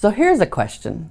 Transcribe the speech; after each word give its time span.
So 0.00 0.08
here's 0.08 0.40
a 0.40 0.46
question 0.46 1.10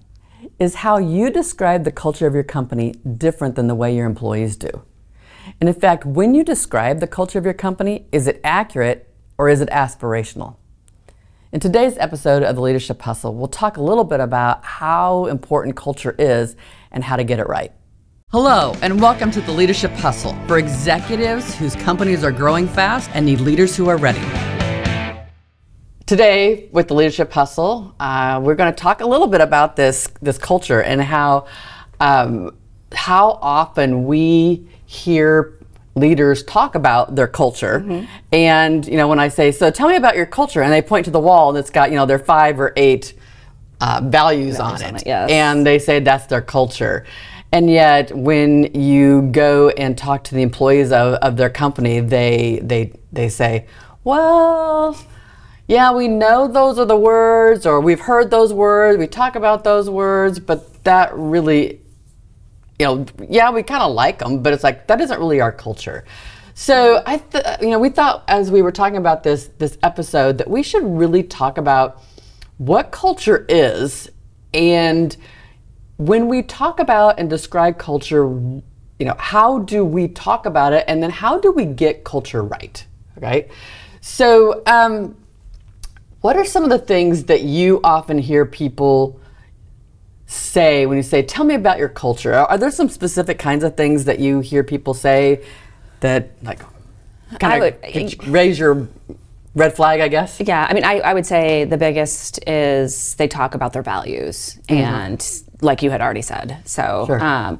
Is 0.57 0.73
how 0.73 0.97
you 0.97 1.29
describe 1.29 1.83
the 1.83 1.91
culture 1.91 2.25
of 2.25 2.33
your 2.33 2.41
company 2.43 2.95
different 3.17 3.53
than 3.53 3.67
the 3.67 3.75
way 3.75 3.95
your 3.95 4.07
employees 4.07 4.55
do? 4.55 4.81
And 5.61 5.69
in 5.69 5.75
fact, 5.75 6.07
when 6.07 6.33
you 6.33 6.43
describe 6.43 6.99
the 6.99 7.05
culture 7.05 7.37
of 7.37 7.45
your 7.45 7.53
company, 7.53 8.07
is 8.11 8.25
it 8.25 8.41
accurate 8.43 9.07
or 9.37 9.47
is 9.47 9.61
it 9.61 9.69
aspirational? 9.69 10.55
In 11.51 11.59
today's 11.59 11.99
episode 11.99 12.41
of 12.41 12.55
the 12.55 12.63
Leadership 12.63 12.99
Hustle, 12.99 13.35
we'll 13.35 13.47
talk 13.47 13.77
a 13.77 13.83
little 13.83 14.03
bit 14.03 14.21
about 14.21 14.65
how 14.65 15.27
important 15.27 15.75
culture 15.75 16.15
is 16.17 16.55
and 16.91 17.03
how 17.03 17.15
to 17.15 17.23
get 17.23 17.37
it 17.37 17.47
right. 17.47 17.71
Hello, 18.31 18.73
and 18.81 18.99
welcome 18.99 19.29
to 19.29 19.41
the 19.41 19.51
Leadership 19.51 19.91
Hustle 19.91 20.33
for 20.47 20.57
executives 20.57 21.53
whose 21.53 21.75
companies 21.75 22.23
are 22.23 22.31
growing 22.31 22.67
fast 22.67 23.11
and 23.13 23.27
need 23.27 23.39
leaders 23.39 23.75
who 23.75 23.87
are 23.87 23.97
ready. 23.97 24.48
Today, 26.09 26.67
with 26.71 26.87
the 26.87 26.95
Leadership 26.95 27.31
Hustle, 27.31 27.93
uh, 27.99 28.41
we're 28.43 28.55
going 28.55 28.73
to 28.73 28.75
talk 28.75 29.01
a 29.01 29.05
little 29.05 29.27
bit 29.27 29.41
about 29.41 29.75
this 29.75 30.07
this 30.23 30.39
culture 30.39 30.81
and 30.81 30.99
how 30.99 31.45
um, 31.99 32.57
how 32.91 33.37
often 33.43 34.05
we 34.05 34.67
hear 34.87 35.59
leaders 35.93 36.41
talk 36.41 36.73
about 36.73 37.13
their 37.13 37.27
culture. 37.27 37.81
Mm-hmm. 37.81 38.05
And, 38.31 38.87
you 38.87 38.97
know, 38.97 39.07
when 39.07 39.19
I 39.19 39.27
say, 39.27 39.51
so 39.51 39.69
tell 39.69 39.87
me 39.87 39.97
about 39.97 40.15
your 40.15 40.25
culture, 40.25 40.63
and 40.63 40.73
they 40.73 40.81
point 40.81 41.05
to 41.05 41.11
the 41.11 41.19
wall 41.19 41.49
and 41.49 41.59
it's 41.59 41.69
got, 41.69 41.91
you 41.91 41.95
know, 41.95 42.07
their 42.07 42.17
five 42.17 42.59
or 42.59 42.73
eight 42.75 43.13
uh, 43.79 44.01
values, 44.03 44.57
values, 44.57 44.59
on 44.59 44.81
it. 44.81 44.87
On 44.87 44.95
it 44.95 45.03
yes. 45.05 45.29
And 45.29 45.63
they 45.63 45.77
say 45.77 45.99
that's 45.99 46.25
their 46.25 46.41
culture. 46.41 47.05
And 47.51 47.69
yet, 47.69 48.17
when 48.17 48.73
you 48.73 49.29
go 49.31 49.69
and 49.69 49.95
talk 49.95 50.23
to 50.23 50.33
the 50.33 50.41
employees 50.41 50.91
of, 50.91 51.13
of 51.21 51.37
their 51.37 51.51
company, 51.51 51.99
they, 51.99 52.61
they, 52.63 52.93
they 53.11 53.29
say, 53.29 53.67
well, 54.03 54.97
yeah, 55.69 55.93
we 55.93 56.07
know 56.07 56.47
those 56.47 56.79
are 56.79 56.85
the 56.85 56.97
words, 56.97 57.67
or 57.67 57.79
we've 57.79 57.99
heard 57.99 58.31
those 58.31 58.51
words, 58.51 58.97
we 58.97 59.05
talk 59.05 59.35
about 59.35 59.63
those 59.63 59.87
words, 59.87 60.39
but 60.39 60.83
that 60.83 61.11
really 61.13 61.79
you 62.79 62.85
know, 62.85 63.05
yeah, 63.29 63.51
we 63.51 63.61
kind 63.61 63.83
of 63.83 63.93
like 63.93 64.19
them, 64.19 64.41
but 64.41 64.53
it's 64.53 64.63
like 64.63 64.87
that 64.87 64.99
isn't 64.99 65.19
really 65.19 65.41
our 65.41 65.51
culture. 65.51 66.05
So 66.55 67.03
I, 67.05 67.17
th- 67.17 67.45
you 67.61 67.69
know, 67.69 67.77
we 67.77 67.89
thought 67.89 68.23
as 68.27 68.49
we 68.49 68.61
were 68.61 68.71
talking 68.71 68.97
about 68.97 69.21
this 69.21 69.49
this 69.59 69.77
episode 69.83 70.39
that 70.39 70.49
we 70.49 70.63
should 70.63 70.83
really 70.83 71.21
talk 71.21 71.57
about 71.57 72.01
what 72.57 72.91
culture 72.91 73.45
is, 73.47 74.09
and 74.55 75.15
when 75.97 76.27
we 76.27 76.41
talk 76.41 76.79
about 76.79 77.19
and 77.19 77.29
describe 77.29 77.77
culture, 77.77 78.23
you 78.23 79.05
know, 79.05 79.15
how 79.19 79.59
do 79.59 79.85
we 79.85 80.07
talk 80.07 80.47
about 80.47 80.73
it, 80.73 80.83
and 80.87 81.03
then 81.03 81.11
how 81.11 81.37
do 81.39 81.51
we 81.51 81.65
get 81.65 82.03
culture 82.03 82.41
right? 82.41 82.83
Right. 83.17 83.49
So, 84.01 84.63
um, 84.65 85.15
what 86.21 86.35
are 86.35 86.45
some 86.45 86.63
of 86.63 86.69
the 86.69 86.79
things 86.79 87.25
that 87.25 87.43
you 87.43 87.79
often 87.83 88.17
hear 88.17 88.45
people 88.45 89.19
say 90.25 90.85
when 90.85 90.97
you 90.97 91.03
say, 91.03 91.21
"Tell 91.21 91.45
me 91.45 91.55
about 91.55 91.79
your 91.79 91.89
culture"? 91.89 92.33
Are, 92.33 92.57
there 92.57 92.71
some 92.71 92.89
specific 92.89 93.39
kinds 93.39 93.63
of 93.63 93.75
things 93.75 94.05
that 94.05 94.19
you 94.19 94.39
hear 94.39 94.63
people 94.63 94.93
say 94.93 95.43
that 96.01 96.31
like 96.43 96.59
kind 97.39 97.63
of 97.63 98.27
raise 98.27 98.59
your 98.59 98.87
red 99.55 99.75
flag, 99.75 100.01
I 100.01 100.07
guess? 100.07 100.39
Yeah, 100.39 100.65
I 100.69 100.73
mean, 100.73 100.83
I, 100.83 100.99
I 100.99 101.13
would 101.13 101.25
say 101.25 101.65
the 101.65 101.77
biggest 101.77 102.39
is 102.47 103.15
they 103.15 103.27
talk 103.27 103.55
about 103.55 103.73
their 103.73 103.83
values, 103.83 104.59
mm-hmm. 104.67 104.73
and 104.73 105.41
like 105.61 105.81
you 105.81 105.89
had 105.89 106.01
already 106.01 106.21
said, 106.21 106.61
so. 106.65 107.05
Sure. 107.07 107.23
Um, 107.23 107.59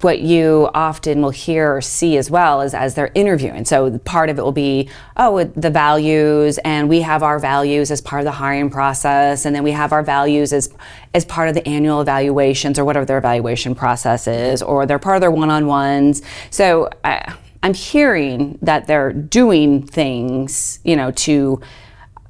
what 0.00 0.20
you 0.20 0.68
often 0.74 1.22
will 1.22 1.30
hear 1.30 1.76
or 1.76 1.80
see 1.80 2.16
as 2.16 2.30
well 2.30 2.60
is 2.60 2.74
as 2.74 2.94
they're 2.94 3.12
interviewing. 3.14 3.64
So 3.64 3.98
part 4.00 4.30
of 4.30 4.38
it 4.38 4.42
will 4.42 4.52
be, 4.52 4.88
oh, 5.16 5.44
the 5.44 5.70
values, 5.70 6.58
and 6.58 6.88
we 6.88 7.02
have 7.02 7.22
our 7.22 7.38
values 7.38 7.90
as 7.90 8.00
part 8.00 8.20
of 8.20 8.24
the 8.24 8.32
hiring 8.32 8.68
process, 8.68 9.44
and 9.44 9.54
then 9.54 9.62
we 9.62 9.70
have 9.72 9.92
our 9.92 10.02
values 10.02 10.52
as 10.52 10.68
as 11.14 11.24
part 11.24 11.48
of 11.48 11.54
the 11.54 11.66
annual 11.68 12.00
evaluations 12.00 12.78
or 12.78 12.84
whatever 12.84 13.04
their 13.04 13.18
evaluation 13.18 13.74
process 13.74 14.26
is, 14.26 14.62
or 14.62 14.86
they're 14.86 14.98
part 14.98 15.16
of 15.16 15.20
their 15.20 15.30
one-on-ones. 15.30 16.22
So 16.50 16.88
I, 17.04 17.34
I'm 17.62 17.74
hearing 17.74 18.58
that 18.62 18.86
they're 18.86 19.12
doing 19.12 19.86
things, 19.86 20.80
you 20.84 20.96
know, 20.96 21.12
to 21.12 21.60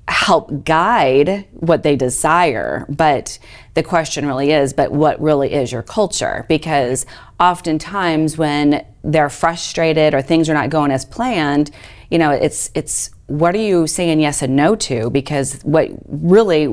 help 0.09 0.65
guide 0.65 1.47
what 1.53 1.83
they 1.83 1.97
desire. 1.97 2.87
But 2.89 3.39
the 3.75 3.83
question 3.83 4.27
really 4.27 4.51
is, 4.51 4.73
but 4.73 4.93
what 4.93 5.21
really 5.21 5.53
is 5.53 5.73
your 5.73 5.83
culture? 5.83 6.45
Because 6.49 7.07
oftentimes 7.39 8.37
when 8.37 8.85
they're 9.05 9.31
frustrated 9.31 10.15
or 10.15 10.23
things 10.23 10.49
are 10.49 10.55
not 10.55 10.71
going 10.71 10.91
as 10.91 11.05
planned, 11.05 11.71
you 12.11 12.19
know, 12.19 12.31
it's 12.31 12.71
it's 12.75 13.11
what 13.27 13.55
are 13.55 13.59
you 13.59 13.87
saying 13.87 14.21
yes 14.21 14.43
and 14.43 14.57
no 14.57 14.75
to? 14.77 15.09
Because 15.11 15.61
what 15.63 15.89
really 16.07 16.67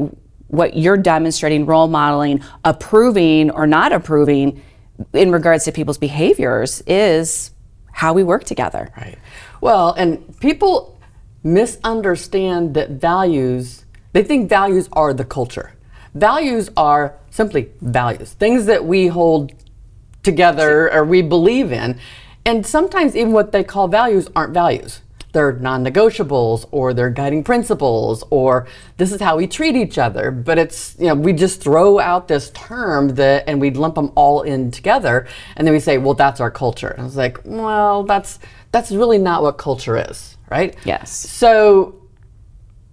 what 0.48 0.76
you're 0.76 0.98
demonstrating, 0.98 1.66
role 1.66 1.88
modeling, 1.88 2.44
approving 2.66 3.52
or 3.52 3.68
not 3.68 3.92
approving 3.94 4.62
in 5.14 5.32
regards 5.32 5.64
to 5.66 5.72
people's 5.72 6.00
behaviors 6.00 6.82
is 6.88 7.52
how 7.92 8.14
we 8.14 8.24
work 8.24 8.44
together. 8.44 8.90
Right. 8.98 9.18
Well, 9.62 9.94
and 9.94 10.38
people 10.40 10.99
misunderstand 11.44 12.74
that 12.74 12.92
values, 12.92 13.86
they 14.14 14.24
think 14.24 14.50
values 14.50 14.90
are 14.94 15.14
the 15.14 15.26
culture. 15.26 15.74
Values 16.14 16.70
are 16.76 17.16
simply 17.30 17.70
values, 17.82 18.34
things 18.34 18.66
that 18.66 18.84
we 18.84 19.08
hold 19.08 19.52
together 20.24 20.92
or 20.92 21.04
we 21.06 21.22
believe 21.22 21.72
in. 21.72 22.00
And 22.46 22.66
sometimes 22.66 23.16
even 23.16 23.32
what 23.32 23.52
they 23.52 23.64
call 23.64 23.88
values 23.88 24.30
aren't 24.36 24.54
values. 24.54 25.02
They're 25.32 25.54
non 25.54 25.86
negotiables 25.86 26.68
or 26.72 26.94
they're 26.94 27.12
guiding 27.12 27.44
principles 27.44 28.24
or 28.32 28.68
this 28.98 29.12
is 29.12 29.22
how 29.22 29.38
we 29.38 29.46
treat 29.46 29.76
each 29.76 30.00
other. 30.00 30.32
But 30.32 30.58
it's, 30.58 30.96
you 30.98 31.06
know, 31.06 31.16
we 31.16 31.34
just 31.34 31.62
throw 31.62 32.00
out 32.00 32.28
this 32.28 32.50
term 32.52 33.10
that 33.10 33.44
and 33.48 33.62
we 33.62 33.70
lump 33.70 33.96
them 33.96 34.12
all 34.16 34.42
in 34.42 34.72
together 34.72 35.28
and 35.56 35.68
then 35.68 35.74
we 35.74 35.80
say, 35.80 36.00
well, 36.00 36.16
that's 36.16 36.40
our 36.40 36.50
culture. 36.50 36.90
And 36.90 37.04
was 37.04 37.16
like, 37.16 37.40
well, 37.46 38.04
that's 38.04 38.40
that's 38.72 38.91
really 38.91 39.18
not 39.18 39.41
what 39.41 39.57
culture 39.57 39.97
is 39.97 40.38
right? 40.50 40.75
Yes. 40.84 41.12
So 41.12 42.02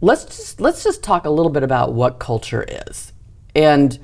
let's 0.00 0.25
just 0.25 0.60
let's 0.60 0.84
just 0.84 1.03
talk 1.03 1.25
a 1.25 1.31
little 1.31 1.50
bit 1.50 1.62
about 1.62 1.92
what 1.92 2.19
culture 2.19 2.64
is. 2.69 3.12
And 3.54 3.98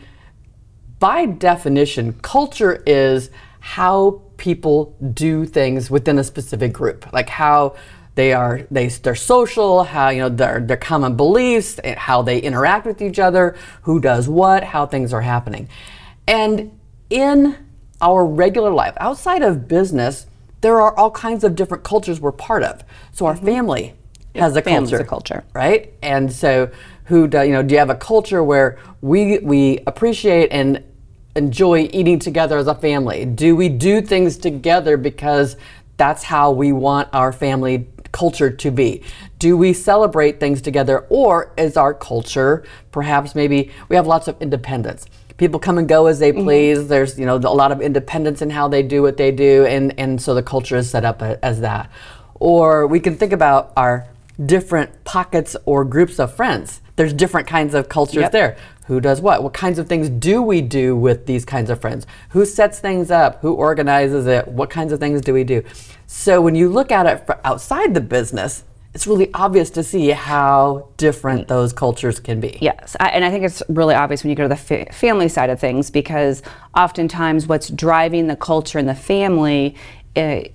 by 0.98 1.26
definition, 1.26 2.14
culture 2.22 2.82
is 2.86 3.30
how 3.60 4.22
people 4.36 4.96
do 5.12 5.44
things 5.44 5.90
within 5.90 6.18
a 6.18 6.24
specific 6.24 6.72
group. 6.72 7.12
Like 7.12 7.28
how 7.28 7.76
they 8.14 8.32
are 8.32 8.66
they 8.70 8.88
they're 8.88 9.14
social, 9.14 9.84
how 9.84 10.08
you 10.08 10.20
know 10.20 10.28
their 10.28 10.60
their 10.60 10.76
common 10.76 11.16
beliefs, 11.16 11.78
how 11.96 12.22
they 12.22 12.40
interact 12.40 12.86
with 12.86 13.02
each 13.02 13.18
other, 13.18 13.56
who 13.82 14.00
does 14.00 14.28
what, 14.28 14.64
how 14.64 14.86
things 14.86 15.12
are 15.12 15.22
happening. 15.22 15.68
And 16.26 16.78
in 17.10 17.56
our 18.00 18.24
regular 18.24 18.70
life, 18.70 18.94
outside 18.96 19.42
of 19.42 19.68
business, 19.68 20.26
there 20.62 20.80
are 20.80 20.96
all 20.96 21.10
kinds 21.10 21.44
of 21.44 21.54
different 21.54 21.84
cultures 21.84 22.20
we're 22.20 22.32
part 22.32 22.62
of. 22.62 22.82
So 23.12 23.26
our 23.26 23.34
mm-hmm. 23.34 23.46
family 23.46 23.94
has 24.34 24.56
a 24.56 24.62
culture, 24.62 24.96
a 24.96 25.04
culture, 25.04 25.44
right? 25.52 25.92
And 26.02 26.32
so, 26.32 26.70
who 27.04 27.28
do 27.28 27.42
you 27.42 27.52
know? 27.52 27.62
Do 27.62 27.74
you 27.74 27.78
have 27.78 27.90
a 27.90 27.94
culture 27.94 28.42
where 28.42 28.78
we 29.02 29.38
we 29.40 29.80
appreciate 29.86 30.50
and 30.50 30.82
enjoy 31.36 31.88
eating 31.92 32.18
together 32.18 32.56
as 32.56 32.66
a 32.66 32.74
family? 32.74 33.26
Do 33.26 33.54
we 33.54 33.68
do 33.68 34.00
things 34.00 34.38
together 34.38 34.96
because 34.96 35.56
that's 35.96 36.22
how 36.22 36.50
we 36.50 36.72
want 36.72 37.08
our 37.12 37.32
family 37.32 37.88
culture 38.12 38.50
to 38.50 38.70
be? 38.70 39.02
Do 39.38 39.56
we 39.56 39.72
celebrate 39.72 40.40
things 40.40 40.62
together, 40.62 41.06
or 41.10 41.52
is 41.58 41.76
our 41.76 41.92
culture 41.92 42.64
perhaps 42.90 43.34
maybe 43.34 43.70
we 43.88 43.96
have 43.96 44.06
lots 44.06 44.28
of 44.28 44.40
independence? 44.40 45.06
People 45.42 45.58
come 45.58 45.76
and 45.76 45.88
go 45.88 46.06
as 46.06 46.20
they 46.20 46.30
mm-hmm. 46.30 46.44
please. 46.44 46.78
Mm-hmm. 46.78 46.88
There's 46.88 47.18
you 47.18 47.26
know 47.26 47.36
a 47.36 47.58
lot 47.62 47.72
of 47.72 47.80
independence 47.82 48.42
in 48.42 48.50
how 48.50 48.68
they 48.68 48.82
do 48.82 49.02
what 49.02 49.16
they 49.16 49.32
do, 49.32 49.66
and 49.66 49.92
and 49.98 50.22
so 50.22 50.34
the 50.34 50.42
culture 50.42 50.76
is 50.76 50.88
set 50.88 51.04
up 51.04 51.20
as 51.20 51.60
that. 51.60 51.90
Or 52.34 52.86
we 52.86 53.00
can 53.00 53.16
think 53.16 53.32
about 53.32 53.72
our 53.76 54.06
different 54.46 55.04
pockets 55.04 55.56
or 55.66 55.84
groups 55.84 56.18
of 56.20 56.34
friends. 56.34 56.80
There's 56.96 57.12
different 57.12 57.48
kinds 57.48 57.74
of 57.74 57.88
cultures 57.88 58.22
yep. 58.22 58.32
there. 58.32 58.56
Who 58.86 59.00
does 59.00 59.20
what? 59.20 59.42
What 59.42 59.52
kinds 59.52 59.78
of 59.78 59.88
things 59.88 60.08
do 60.08 60.42
we 60.42 60.60
do 60.60 60.96
with 60.96 61.26
these 61.26 61.44
kinds 61.44 61.70
of 61.70 61.80
friends? 61.80 62.06
Who 62.30 62.44
sets 62.44 62.78
things 62.78 63.10
up? 63.10 63.40
Who 63.42 63.54
organizes 63.54 64.26
it? 64.26 64.46
What 64.46 64.70
kinds 64.70 64.92
of 64.92 65.00
things 65.00 65.20
do 65.20 65.32
we 65.32 65.44
do? 65.44 65.64
So 66.06 66.40
when 66.40 66.54
you 66.54 66.68
look 66.68 66.92
at 66.92 67.06
it 67.06 67.28
outside 67.44 67.94
the 67.94 68.00
business, 68.00 68.64
it's 68.94 69.06
really 69.06 69.32
obvious 69.32 69.70
to 69.70 69.82
see 69.82 70.10
how 70.10 70.88
different 70.98 71.48
those 71.48 71.72
cultures 71.72 72.20
can 72.20 72.40
be. 72.40 72.58
Yes, 72.60 72.94
I, 73.00 73.08
and 73.08 73.24
I 73.24 73.30
think 73.30 73.44
it's 73.44 73.62
really 73.68 73.94
obvious 73.94 74.22
when 74.22 74.30
you 74.30 74.36
go 74.36 74.42
to 74.42 74.48
the 74.50 74.56
fa- 74.56 74.92
family 74.92 75.28
side 75.28 75.48
of 75.50 75.58
things 75.58 75.90
because 75.90 76.42
oftentimes 76.76 77.46
what's 77.46 77.68
driving 77.70 78.26
the 78.26 78.36
culture 78.36 78.78
in 78.78 78.86
the 78.86 78.94
family. 78.94 79.74
It, 80.14 80.54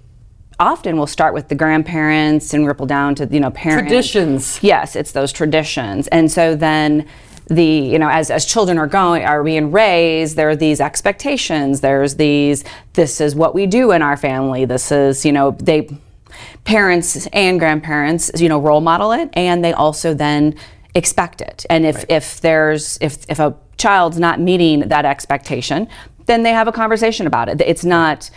often 0.59 0.97
will 0.97 1.05
start 1.05 1.35
with 1.35 1.49
the 1.49 1.55
grandparents 1.55 2.51
and 2.51 2.65
ripple 2.65 2.87
down 2.87 3.13
to 3.13 3.27
you 3.27 3.39
know 3.39 3.51
parents 3.51 3.83
traditions 3.83 4.59
yes 4.63 4.95
it's 4.95 5.11
those 5.11 5.31
traditions 5.31 6.07
and 6.07 6.31
so 6.31 6.55
then 6.55 7.07
the 7.45 7.63
you 7.63 7.99
know 7.99 8.09
as, 8.09 8.31
as 8.31 8.43
children 8.43 8.79
are 8.79 8.87
going 8.87 9.23
are 9.23 9.43
being 9.43 9.71
raised 9.71 10.35
there 10.35 10.49
are 10.49 10.55
these 10.55 10.81
expectations 10.81 11.81
there's 11.81 12.15
these 12.15 12.63
this 12.93 13.21
is 13.21 13.35
what 13.35 13.53
we 13.53 13.67
do 13.67 13.91
in 13.91 14.01
our 14.01 14.17
family 14.17 14.65
this 14.65 14.91
is 14.91 15.23
you 15.23 15.31
know 15.31 15.51
they 15.51 15.87
parents 16.63 17.27
and 17.27 17.59
grandparents, 17.59 18.31
you 18.37 18.49
know, 18.49 18.59
role 18.59 18.81
model 18.81 19.11
it, 19.11 19.29
and 19.33 19.63
they 19.63 19.73
also 19.73 20.13
then 20.13 20.55
expect 20.95 21.41
it. 21.41 21.65
And 21.69 21.85
if, 21.85 21.95
right. 21.95 22.05
if 22.09 22.41
there's 22.41 22.97
if 23.01 23.25
if 23.29 23.39
a 23.39 23.55
child's 23.77 24.19
not 24.19 24.39
meeting 24.39 24.81
that 24.81 25.05
expectation, 25.05 25.87
then 26.25 26.43
they 26.43 26.51
have 26.51 26.67
a 26.67 26.71
conversation 26.71 27.27
about 27.27 27.49
it. 27.49 27.61
It's 27.61 27.85
not 27.85 28.29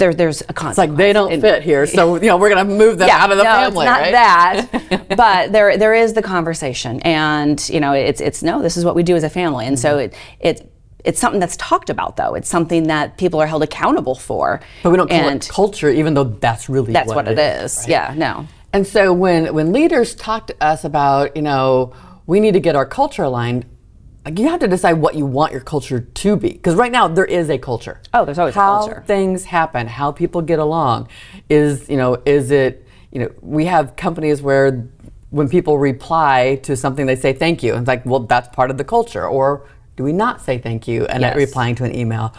there, 0.00 0.14
there's 0.14 0.40
a 0.40 0.52
consequence. 0.52 0.78
It's 0.78 0.78
like 0.78 0.96
they 0.96 1.12
don't 1.12 1.40
fit 1.40 1.62
here, 1.62 1.86
so 1.86 2.16
you 2.16 2.26
know 2.26 2.38
we're 2.38 2.52
going 2.52 2.66
to 2.66 2.74
move 2.74 2.98
them 2.98 3.06
yeah, 3.06 3.22
out 3.22 3.30
of 3.30 3.38
the 3.38 3.44
no, 3.44 3.50
family. 3.50 3.86
It's 3.86 3.90
not 3.90 4.00
right? 4.00 4.12
that, 4.12 5.08
but 5.16 5.52
there 5.52 5.76
there 5.76 5.94
is 5.94 6.14
the 6.14 6.22
conversation, 6.22 7.00
and 7.02 7.68
you 7.68 7.80
know 7.80 7.92
it's 7.92 8.20
it's 8.20 8.42
no, 8.42 8.62
this 8.62 8.76
is 8.76 8.84
what 8.84 8.96
we 8.96 9.02
do 9.02 9.14
as 9.14 9.22
a 9.22 9.30
family, 9.30 9.66
and 9.66 9.76
mm-hmm. 9.76 9.82
so 9.82 9.98
it 9.98 10.14
it 10.40 10.69
it's 11.04 11.20
something 11.20 11.40
that's 11.40 11.56
talked 11.56 11.90
about 11.90 12.16
though. 12.16 12.34
It's 12.34 12.48
something 12.48 12.84
that 12.88 13.16
people 13.18 13.40
are 13.40 13.46
held 13.46 13.62
accountable 13.62 14.14
for. 14.14 14.60
But 14.82 14.90
we 14.90 14.96
don't 14.96 15.10
call 15.10 15.28
it 15.28 15.48
culture, 15.48 15.90
even 15.90 16.14
though 16.14 16.24
that's 16.24 16.68
really 16.68 16.92
that's 16.92 17.08
what, 17.08 17.16
what 17.16 17.28
it 17.28 17.38
is. 17.38 17.72
is. 17.72 17.78
Right? 17.80 17.88
Yeah, 17.88 18.14
no. 18.16 18.46
And 18.72 18.86
so 18.86 19.12
when 19.12 19.52
when 19.54 19.72
leaders 19.72 20.14
talk 20.14 20.46
to 20.48 20.56
us 20.62 20.84
about 20.84 21.36
you 21.36 21.42
know 21.42 21.92
we 22.26 22.40
need 22.40 22.54
to 22.54 22.60
get 22.60 22.76
our 22.76 22.86
culture 22.86 23.24
aligned, 23.24 23.66
like 24.24 24.38
you 24.38 24.48
have 24.48 24.60
to 24.60 24.68
decide 24.68 24.94
what 24.94 25.14
you 25.14 25.26
want 25.26 25.52
your 25.52 25.60
culture 25.60 26.00
to 26.00 26.36
be 26.36 26.52
because 26.52 26.74
right 26.74 26.92
now 26.92 27.08
there 27.08 27.24
is 27.24 27.48
a 27.48 27.58
culture 27.58 28.00
oh 28.12 28.24
there's 28.24 28.38
always 28.38 28.54
how 28.54 28.76
a 28.76 28.78
culture 28.78 29.04
things 29.06 29.44
happen 29.44 29.86
how 29.86 30.12
people 30.12 30.42
get 30.42 30.58
along 30.58 31.08
is 31.48 31.88
you 31.88 31.96
know 31.96 32.20
is 32.26 32.50
it 32.50 32.86
you 33.10 33.20
know 33.20 33.30
we 33.40 33.64
have 33.64 33.96
companies 33.96 34.42
where 34.42 34.88
when 35.30 35.48
people 35.48 35.78
reply 35.78 36.60
to 36.62 36.76
something 36.76 37.06
they 37.06 37.16
say 37.16 37.32
thank 37.32 37.62
you 37.62 37.72
and 37.72 37.82
it's 37.82 37.88
like 37.88 38.04
well 38.04 38.20
that's 38.20 38.48
part 38.54 38.70
of 38.70 38.78
the 38.78 38.84
culture 38.84 39.26
or 39.26 39.66
do 40.00 40.04
we 40.04 40.14
not 40.14 40.40
say 40.40 40.56
thank 40.56 40.88
you 40.88 41.04
and 41.04 41.20
yes. 41.20 41.36
replying 41.36 41.74
to 41.74 41.84
an 41.84 41.94
email? 41.94 42.34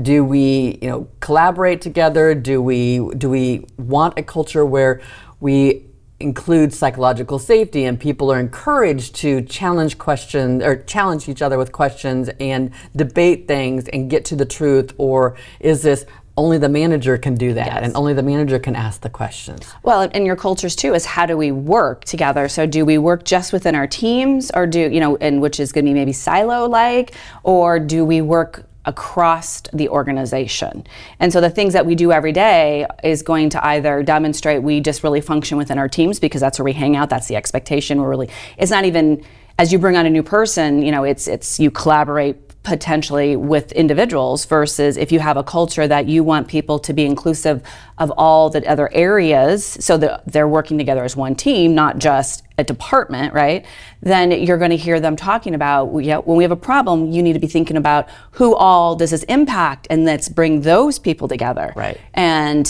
Do 0.00 0.22
we 0.22 0.78
you 0.80 0.88
know 0.88 1.08
collaborate 1.18 1.80
together? 1.80 2.32
Do 2.32 2.62
we 2.62 3.00
do 3.18 3.28
we 3.28 3.66
want 3.76 4.16
a 4.16 4.22
culture 4.22 4.64
where 4.64 5.00
we 5.40 5.84
include 6.20 6.72
psychological 6.72 7.40
safety 7.40 7.86
and 7.86 7.98
people 7.98 8.30
are 8.30 8.38
encouraged 8.38 9.16
to 9.16 9.42
challenge 9.42 9.98
questions 9.98 10.62
or 10.62 10.76
challenge 10.76 11.28
each 11.28 11.42
other 11.42 11.58
with 11.58 11.72
questions 11.72 12.30
and 12.38 12.70
debate 12.94 13.48
things 13.48 13.88
and 13.88 14.08
get 14.08 14.24
to 14.26 14.36
the 14.36 14.46
truth? 14.46 14.94
Or 14.96 15.36
is 15.58 15.82
this 15.82 16.06
only 16.36 16.58
the 16.58 16.68
manager 16.68 17.18
can 17.18 17.34
do 17.34 17.52
that 17.54 17.66
yes. 17.66 17.80
and 17.82 17.96
only 17.96 18.14
the 18.14 18.22
manager 18.22 18.58
can 18.58 18.74
ask 18.74 19.00
the 19.02 19.10
questions 19.10 19.74
well 19.82 20.02
in 20.02 20.24
your 20.24 20.36
cultures 20.36 20.74
too 20.74 20.94
is 20.94 21.04
how 21.04 21.26
do 21.26 21.36
we 21.36 21.52
work 21.52 22.04
together 22.04 22.48
so 22.48 22.66
do 22.66 22.84
we 22.84 22.98
work 22.98 23.24
just 23.24 23.52
within 23.52 23.74
our 23.74 23.86
teams 23.86 24.50
or 24.54 24.66
do 24.66 24.80
you 24.80 25.00
know 25.00 25.16
and 25.16 25.40
which 25.40 25.60
is 25.60 25.72
going 25.72 25.84
to 25.84 25.90
be 25.90 25.94
maybe 25.94 26.12
silo 26.12 26.68
like 26.68 27.12
or 27.42 27.78
do 27.78 28.04
we 28.04 28.20
work 28.20 28.66
across 28.84 29.60
the 29.72 29.88
organization. 29.88 30.84
And 31.20 31.32
so 31.32 31.40
the 31.40 31.50
things 31.50 31.72
that 31.72 31.86
we 31.86 31.94
do 31.94 32.10
every 32.10 32.32
day 32.32 32.86
is 33.04 33.22
going 33.22 33.50
to 33.50 33.64
either 33.64 34.02
demonstrate 34.02 34.62
we 34.62 34.80
just 34.80 35.04
really 35.04 35.20
function 35.20 35.56
within 35.56 35.78
our 35.78 35.88
teams 35.88 36.18
because 36.18 36.40
that's 36.40 36.58
where 36.58 36.64
we 36.64 36.72
hang 36.72 36.96
out, 36.96 37.08
that's 37.08 37.28
the 37.28 37.36
expectation. 37.36 38.00
We're 38.00 38.08
really 38.08 38.30
it's 38.58 38.70
not 38.70 38.84
even 38.84 39.24
as 39.58 39.72
you 39.72 39.78
bring 39.78 39.96
on 39.96 40.06
a 40.06 40.10
new 40.10 40.22
person, 40.22 40.82
you 40.82 40.90
know, 40.90 41.04
it's 41.04 41.28
it's 41.28 41.60
you 41.60 41.70
collaborate 41.70 42.36
potentially 42.62 43.34
with 43.34 43.72
individuals 43.72 44.44
versus 44.44 44.96
if 44.96 45.10
you 45.10 45.18
have 45.18 45.36
a 45.36 45.42
culture 45.42 45.88
that 45.88 46.06
you 46.06 46.22
want 46.22 46.46
people 46.46 46.78
to 46.78 46.92
be 46.92 47.04
inclusive 47.04 47.60
of 47.98 48.10
all 48.12 48.50
the 48.50 48.64
other 48.70 48.88
areas 48.92 49.64
so 49.80 49.96
that 49.96 50.22
they're 50.26 50.46
working 50.46 50.78
together 50.78 51.02
as 51.02 51.16
one 51.16 51.34
team 51.34 51.74
not 51.74 51.98
just 51.98 52.44
a 52.58 52.64
department 52.64 53.34
right? 53.34 53.66
Then 54.00 54.30
you're 54.30 54.58
going 54.58 54.70
to 54.70 54.76
hear 54.76 55.00
them 55.00 55.16
talking 55.16 55.54
about 55.54 55.92
yeah, 55.98 56.18
when 56.18 56.36
we 56.36 56.44
have 56.44 56.52
a 56.52 56.56
problem 56.56 57.10
you 57.10 57.22
need 57.22 57.32
to 57.32 57.40
be 57.40 57.48
thinking 57.48 57.76
about 57.76 58.08
who 58.32 58.54
all 58.54 58.94
does 58.94 59.10
this 59.10 59.24
impact 59.24 59.88
and 59.90 60.04
let's 60.04 60.28
bring 60.28 60.60
those 60.60 61.00
people 61.00 61.26
together. 61.26 61.72
Right. 61.74 61.98
And 62.14 62.66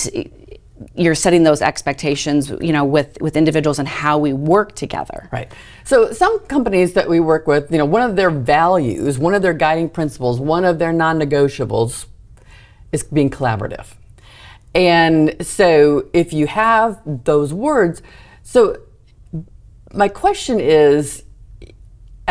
you're 0.95 1.15
setting 1.15 1.43
those 1.43 1.63
expectations, 1.63 2.51
you 2.61 2.73
know, 2.73 2.85
with 2.85 3.19
with 3.21 3.37
individuals 3.37 3.79
and 3.79 3.87
how 3.87 4.19
we 4.19 4.33
work 4.33 4.75
together. 4.75 5.29
Right. 5.33 5.53
So 5.85 6.13
some 6.13 6.41
companies 6.41 6.95
that 6.95 7.09
we 7.09 7.21
work 7.21 7.47
with, 7.47 7.71
you 7.71 7.79
know, 7.79 7.85
one 7.85 8.03
of 8.03 8.17
their 8.17 8.31
values, 8.31 9.19
one 9.19 9.35
of 9.35 9.43
their 9.43 9.53
guiding 9.53 9.89
principles, 9.89 10.41
one 10.41 10.65
of 10.65 10.79
their 10.79 10.93
non-negotiables 10.93 12.07
is 12.91 13.05
being 13.05 13.31
collaborative. 13.31 13.87
And 14.75 15.37
so 15.45 16.09
if 16.13 16.33
you 16.33 16.47
have 16.47 17.01
those 17.05 17.53
words, 17.53 18.03
so 18.43 18.79
my 19.93 20.09
question 20.09 20.59
is 20.59 21.25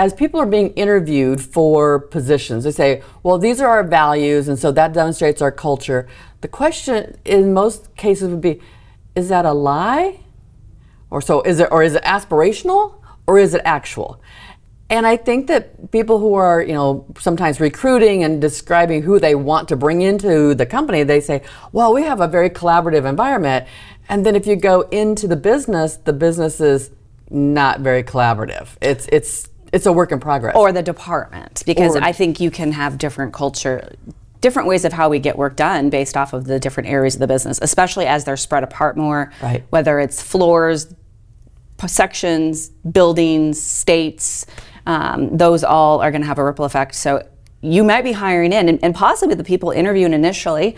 as 0.02 0.16
people 0.16 0.40
are 0.40 0.48
being 0.48 0.74
interviewed 0.74 1.40
for 1.40 2.00
positions, 2.00 2.64
they 2.64 2.72
say, 2.72 3.04
well, 3.22 3.38
these 3.38 3.62
are 3.62 3.70
our 3.70 3.84
values, 3.84 4.48
and 4.48 4.58
so 4.58 4.72
that 4.72 4.94
demonstrates 4.94 5.44
our 5.44 5.52
culture. 5.52 6.08
The 6.42 6.48
question 6.48 7.20
in 7.24 7.54
most 7.54 7.96
cases 7.96 8.30
would 8.30 8.42
be, 8.42 8.60
is 9.16 9.30
that 9.30 9.46
a 9.46 9.54
lie? 9.54 10.22
Or 11.12 11.22
so 11.22 11.44
is 11.44 11.60
it 11.60 11.68
or 11.72 11.84
is 11.84 11.94
it 11.94 12.04
aspirational 12.04 12.96
or 13.28 13.38
is 13.38 13.54
it 13.54 13.62
actual? 13.64 14.20
And 14.90 15.06
I 15.06 15.18
think 15.18 15.46
that 15.48 15.92
people 15.92 16.18
who 16.18 16.34
are, 16.34 16.64
you 16.64 16.74
know, 16.74 17.06
sometimes 17.20 17.60
recruiting 17.60 18.24
and 18.24 18.42
describing 18.42 19.04
who 19.04 19.20
they 19.20 19.36
want 19.36 19.68
to 19.70 19.76
bring 19.76 20.02
into 20.02 20.56
the 20.56 20.66
company, 20.66 21.04
they 21.04 21.22
say, 21.22 21.44
well, 21.74 21.94
we 21.94 22.02
have 22.02 22.22
a 22.22 22.28
very 22.28 22.50
collaborative 22.50 23.06
environment. 23.08 23.68
And 24.10 24.26
then 24.26 24.36
if 24.36 24.48
you 24.48 24.56
go 24.56 24.82
into 24.82 25.28
the 25.28 25.36
business, 25.36 25.98
the 25.98 26.14
business 26.14 26.60
is 26.60 26.90
not 27.30 27.82
very 27.82 28.04
collaborative. 28.04 28.70
It's 28.82 29.08
it's 29.12 29.52
it's 29.72 29.86
a 29.86 29.94
work 29.94 30.12
in 30.12 30.20
progress. 30.20 30.56
Or 30.56 30.72
the 30.72 30.84
department, 30.84 31.64
because 31.66 31.96
or, 31.96 32.04
I 32.04 32.12
think 32.12 32.40
you 32.40 32.52
can 32.52 32.72
have 32.74 32.98
different 32.98 33.34
culture, 33.34 33.96
different 34.42 34.68
ways 34.68 34.86
of 34.86 34.94
how 34.94 35.10
we 35.10 35.20
get 35.20 35.38
work 35.38 35.56
done 35.56 35.90
based 35.90 36.18
off 36.18 36.34
of 36.34 36.46
the 36.46 36.60
different 36.60 36.90
areas 36.90 37.16
of 37.16 37.20
the 37.20 37.28
business, 37.28 37.60
especially 37.62 38.06
as 38.06 38.26
they're 38.26 38.38
spread 38.38 38.64
apart 38.64 38.98
more. 38.98 39.32
Right. 39.42 39.64
Whether 39.70 40.00
it's 40.00 40.22
floors, 40.22 40.94
sections, 41.88 42.70
buildings, 42.70 43.62
states, 43.62 44.46
um, 44.86 45.36
those 45.36 45.64
all 45.64 46.02
are 46.02 46.12
going 46.12 46.22
to 46.22 46.28
have 46.28 46.38
a 46.38 46.44
ripple 46.44 46.66
effect. 46.66 46.96
So 46.96 47.28
you 47.62 47.84
might 47.84 48.04
be 48.04 48.12
hiring 48.12 48.54
in, 48.54 48.70
and, 48.70 48.84
and 48.84 48.94
possibly 48.94 49.36
the 49.36 49.44
people 49.44 49.72
interviewing 49.72 50.14
initially 50.14 50.76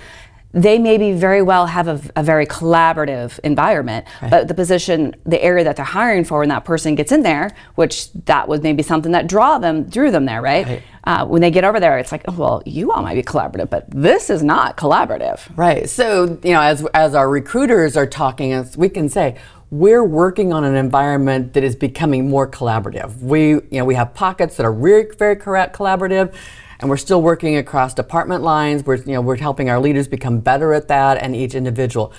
they 0.54 0.78
maybe 0.78 1.14
very 1.14 1.42
well 1.42 1.66
have 1.66 1.88
a, 1.88 2.00
a 2.16 2.24
very 2.24 2.46
collaborative 2.46 3.40
environment, 3.40 4.06
right. 4.22 4.30
but 4.30 4.48
the 4.48 4.54
position, 4.54 5.16
the 5.26 5.42
area 5.44 5.64
that 5.64 5.76
they're 5.76 5.84
hiring 5.84 6.24
for, 6.24 6.40
when 6.40 6.50
that 6.50 6.64
person 6.64 6.94
gets 6.94 7.12
in 7.12 7.24
there, 7.24 7.56
which 7.76 8.14
that 8.26 8.48
was 8.48 8.62
maybe 8.62 8.84
something 8.84 9.12
that 9.14 9.28
draw 9.28 9.58
them, 9.58 9.84
drew 9.84 10.12
them 10.12 10.26
there, 10.26 10.42
right? 10.42 10.66
right. 10.68 10.84
Uh, 11.06 11.26
when 11.26 11.42
they 11.42 11.50
get 11.50 11.64
over 11.64 11.80
there, 11.80 11.98
it's 11.98 12.12
like, 12.12 12.24
oh, 12.28 12.36
well, 12.38 12.64
you 12.66 12.92
all 12.92 13.02
might 13.02 13.16
be 13.16 13.24
collaborative, 13.24 13.70
but 13.70 13.90
this 13.90 14.30
is 14.30 14.44
not 14.44 14.78
collaborative. 14.78 15.42
Right. 15.58 15.90
So, 15.90 16.40
you 16.44 16.54
know, 16.54 16.62
as 16.62 16.86
as 16.94 17.16
our 17.16 17.30
recruiters 17.30 17.98
are 17.98 18.08
talking, 18.08 18.66
we 18.78 18.90
can 18.90 19.10
say, 19.10 19.38
we're 19.72 20.04
working 20.04 20.54
on 20.54 20.64
an 20.64 20.76
environment 20.76 21.54
that 21.54 21.64
is 21.64 21.76
becoming 21.76 22.30
more 22.30 22.48
collaborative. 22.48 23.18
We, 23.20 23.50
you 23.50 23.64
know, 23.72 23.86
we 23.86 23.96
have 23.96 24.14
pockets 24.14 24.56
that 24.58 24.68
are 24.68 24.72
very, 24.72 25.08
very 25.18 25.36
collaborative 25.36 26.34
and 26.84 26.90
we're 26.90 26.98
still 26.98 27.22
working 27.22 27.56
across 27.56 27.94
department 27.94 28.44
lines. 28.44 28.86
We're 28.86 28.98
you 28.98 29.14
know 29.14 29.22
we're 29.22 29.38
helping 29.38 29.70
our 29.70 29.80
leaders 29.80 30.08
become 30.08 30.40
better 30.42 30.74
at 30.74 30.90
that, 30.90 31.18
and 31.18 31.34
each 31.34 31.56
individual. 31.56 32.14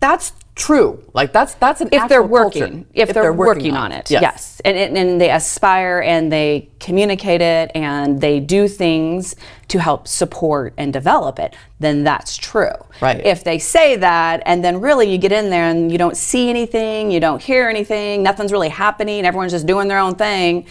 That's 0.00 0.32
true. 0.54 1.04
Like 1.12 1.32
that's 1.32 1.54
that's 1.56 1.82
an 1.82 1.90
if 1.92 2.08
they're 2.08 2.22
working 2.22 2.86
if, 2.94 3.10
if 3.10 3.14
they're, 3.14 3.24
they're 3.24 3.32
working, 3.34 3.64
working, 3.64 3.76
on 3.76 3.92
it. 3.92 4.10
Yes, 4.10 4.22
yes. 4.22 4.60
And, 4.64 4.78
and, 4.78 4.96
and 4.96 5.20
they 5.20 5.30
aspire 5.30 6.00
and 6.00 6.32
they 6.32 6.70
communicate 6.80 7.42
it 7.42 7.70
and 7.74 8.18
they 8.18 8.40
do 8.40 8.66
things 8.66 9.36
to 9.68 9.78
help 9.78 10.08
support 10.08 10.72
and 10.78 10.90
develop 10.90 11.38
it. 11.38 11.54
Then 11.78 12.02
that's 12.02 12.36
true. 12.36 12.72
Right. 13.02 13.24
If 13.26 13.44
they 13.44 13.58
say 13.58 13.96
that 13.96 14.42
and 14.46 14.64
then 14.64 14.80
really 14.80 15.12
you 15.12 15.18
get 15.18 15.32
in 15.32 15.50
there 15.50 15.64
and 15.64 15.92
you 15.92 15.98
don't 15.98 16.16
see 16.16 16.48
anything, 16.48 17.10
you 17.10 17.20
don't 17.20 17.42
hear 17.42 17.68
anything, 17.68 18.22
nothing's 18.22 18.52
really 18.52 18.70
happening, 18.70 19.26
everyone's 19.26 19.52
just 19.52 19.66
doing 19.66 19.86
their 19.86 19.98
own 19.98 20.14
thing, 20.14 20.66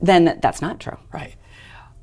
then 0.00 0.38
that's 0.40 0.62
not 0.62 0.78
true. 0.78 0.96
Right 1.12 1.34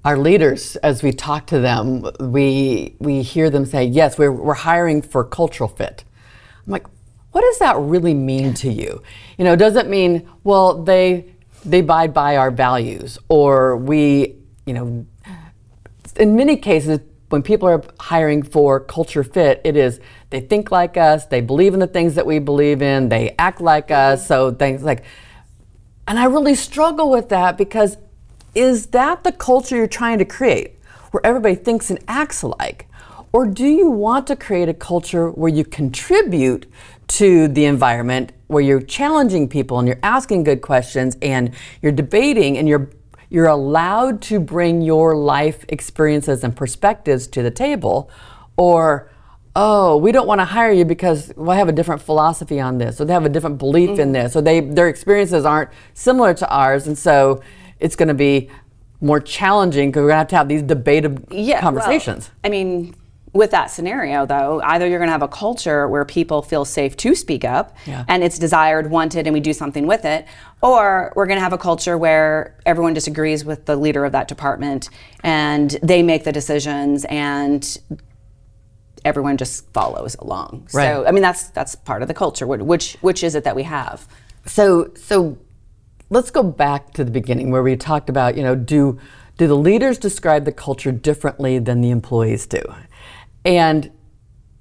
our 0.06 0.18
leaders, 0.18 0.76
as 0.78 1.02
we 1.02 1.12
talk 1.12 1.48
to 1.48 1.60
them, 1.60 2.08
we 2.20 2.96
we 3.00 3.24
hear 3.24 3.50
them 3.50 3.66
say, 3.66 3.84
"Yes, 3.84 4.18
we're 4.20 4.32
we're 4.32 4.54
hiring 4.54 5.02
for 5.02 5.24
cultural 5.24 5.68
fit." 5.68 6.04
I'm 6.66 6.72
like, 6.72 6.86
what 7.32 7.42
does 7.42 7.60
that 7.60 7.76
really 7.78 8.14
mean 8.14 8.54
to 8.56 8.72
you? 8.72 9.02
You 9.38 9.44
know, 9.44 9.56
does 9.56 9.76
it 9.76 9.90
mean 9.90 10.30
well 10.44 10.84
they 10.84 11.34
they 11.66 11.80
abide 11.80 12.14
by 12.14 12.38
our 12.38 12.52
values, 12.52 13.18
or 13.28 13.78
we, 13.78 14.36
you 14.68 14.74
know, 14.74 15.06
in 16.18 16.36
many 16.36 16.56
cases 16.56 17.00
when 17.30 17.42
people 17.42 17.68
are 17.68 17.84
hiring 18.00 18.44
for 18.44 18.80
culture 18.80 19.24
fit, 19.24 19.60
it 19.64 19.76
is 19.76 20.00
they 20.30 20.40
think 20.40 20.70
like 20.70 20.98
us, 20.98 21.26
they 21.26 21.42
believe 21.42 21.74
in 21.74 21.80
the 21.80 21.88
things 21.88 22.14
that 22.14 22.28
we 22.28 22.38
believe 22.38 22.84
in, 22.84 23.10
they 23.10 23.34
act 23.40 23.60
like 23.60 23.90
us, 23.90 24.28
so 24.28 24.52
things 24.52 24.84
like. 24.84 25.04
And 26.08 26.20
I 26.20 26.26
really 26.26 26.54
struggle 26.54 27.10
with 27.10 27.30
that 27.30 27.58
because 27.58 27.98
is 28.56 28.88
that 28.88 29.24
the 29.24 29.32
culture 29.32 29.76
you're 29.76 29.88
trying 29.88 30.18
to 30.18 30.26
create, 30.26 30.80
where 31.12 31.24
everybody 31.26 31.56
thinks 31.56 31.90
and 31.90 32.00
acts 32.08 32.42
alike? 32.42 32.88
Or 33.32 33.46
do 33.46 33.68
you 33.68 33.90
want 33.90 34.28
to 34.28 34.36
create 34.36 34.70
a 34.70 34.74
culture 34.74 35.30
where 35.30 35.52
you 35.52 35.66
contribute 35.66 36.72
to 37.08 37.50
the 37.50 37.66
environment, 37.66 38.32
where 38.48 38.64
you're 38.64 38.82
challenging 38.82 39.50
people 39.50 39.78
and 39.78 39.88
you're 39.88 40.00
asking 40.02 40.44
good 40.44 40.62
questions 40.62 41.18
and 41.22 41.54
you're 41.82 41.92
debating 41.92 42.58
and 42.58 42.68
you're 42.68 42.90
you're 43.30 43.48
allowed 43.48 44.22
to 44.22 44.40
bring 44.40 44.82
your 44.82 45.16
life 45.16 45.66
experiences 45.68 46.44
and 46.44 46.56
perspectives 46.56 47.28
to 47.28 47.44
the 47.44 47.52
table? 47.52 48.10
Or 48.56 49.12
oh, 49.56 49.98
we 49.98 50.12
don't 50.12 50.28
want 50.28 50.40
to 50.40 50.46
hire 50.46 50.72
you 50.72 50.86
because 50.86 51.34
we 51.36 51.56
have 51.56 51.70
a 51.70 51.72
different 51.72 52.02
philosophy 52.02 52.60
on 52.60 52.78
this, 52.78 53.00
or 53.00 53.06
they 53.06 53.14
have 53.14 53.26
a 53.26 53.30
different 53.30 53.58
belief 53.58 53.92
mm-hmm. 53.92 54.02
in 54.02 54.12
this, 54.12 54.36
or 54.36 54.42
they 54.42 54.60
their 54.62 54.88
experiences 54.88 55.46
aren't 55.46 55.70
similar 55.94 56.34
to 56.34 56.50
ours, 56.50 56.88
and 56.88 56.98
so 56.98 57.42
it's 57.80 57.96
going 57.96 58.08
to 58.08 58.14
be 58.14 58.50
more 59.02 59.20
challenging 59.20 59.90
because 59.90 60.02
we're 60.02 60.10
going 60.10 60.16
to 60.16 60.20
have 60.20 60.28
to 60.30 60.36
have 60.38 60.48
these 60.48 60.62
debated 60.62 61.26
yeah, 61.32 61.62
conversations. 61.62 62.30
Well, 62.30 62.40
I 62.46 62.50
mean, 62.50 62.96
with 63.34 63.52
that 63.52 63.66
scenario, 63.66 64.26
though, 64.26 64.62
either 64.64 64.88
you're 64.88 64.98
going 64.98 65.10
to 65.10 65.12
have 65.12 65.22
a 65.22 65.28
culture 65.28 65.90
where 65.90 66.06
people 66.06 66.42
feel 66.42 66.64
safe 66.64 66.96
to 66.96 67.14
speak 67.14 67.44
up 67.44 67.76
yeah. 67.86 68.06
and 68.08 68.24
it's 68.24 68.40
desired, 68.40 68.90
wanted, 68.90 69.28
and 69.28 69.34
we 69.34 69.42
do 69.42 69.52
something 69.52 69.86
with 69.86 70.06
it, 70.06 70.26
or 70.62 71.12
we're 71.18 71.26
going 71.26 71.38
to 71.38 71.44
have 71.44 71.52
a 71.52 71.58
culture 71.58 71.98
where 71.98 72.58
everyone 72.66 72.94
disagrees 72.94 73.44
with 73.44 73.66
the 73.66 73.76
leader 73.76 74.06
of 74.06 74.14
that 74.14 74.30
department 74.30 74.90
and 75.22 75.72
they 75.84 76.02
make 76.02 76.24
the 76.24 76.32
decisions 76.32 77.06
and 77.06 77.78
everyone 79.04 79.36
just 79.36 79.70
follows 79.74 80.16
along. 80.20 80.68
Right. 80.74 80.86
So, 80.86 81.06
I 81.06 81.12
mean, 81.12 81.22
that's 81.22 81.50
that's 81.50 81.76
part 81.76 82.02
of 82.02 82.08
the 82.08 82.14
culture. 82.14 82.48
Which 82.48 82.94
which 83.02 83.22
is 83.22 83.36
it 83.36 83.44
that 83.44 83.56
we 83.56 83.64
have? 83.64 84.08
So 84.46 84.92
so 84.96 85.38
let's 86.10 86.32
go 86.32 86.44
back 86.44 86.94
to 86.94 87.04
the 87.04 87.12
beginning 87.12 87.52
where 87.52 87.64
we 87.64 87.76
talked 87.76 88.10
about 88.10 88.38
you 88.38 88.44
know 88.44 88.56
do 88.56 89.00
do 89.38 89.48
the 89.48 89.56
leaders 89.56 89.98
describe 89.98 90.46
the 90.46 90.52
culture 90.52 90.92
differently 90.92 91.60
than 91.60 91.82
the 91.82 91.90
employees 91.90 92.46
do? 92.46 92.62
And 93.44 93.92